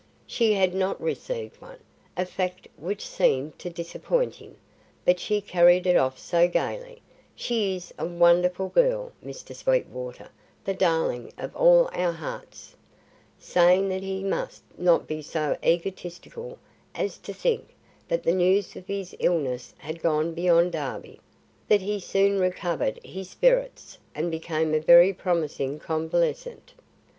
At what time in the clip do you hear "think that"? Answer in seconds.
17.31-18.23